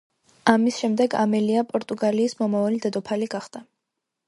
ამის 0.53 0.79
შემდეგ 0.83 1.13
ამელია 1.25 1.65
პორტუგალიის 1.73 2.35
მომავალი 2.41 2.83
დედოფალი 2.87 3.31
გახდა. 3.37 3.65